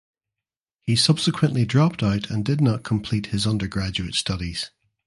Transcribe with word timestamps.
He 0.81 0.95
subsequently 0.95 1.63
dropped 1.63 2.01
out 2.01 2.31
and 2.31 2.43
did 2.43 2.59
not 2.59 2.81
complete 2.81 3.27
his 3.27 3.45
undergraduate 3.45 4.15
studies. 4.15 4.71